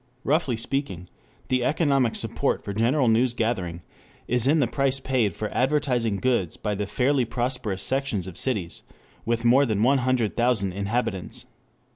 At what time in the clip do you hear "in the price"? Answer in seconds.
4.47-4.99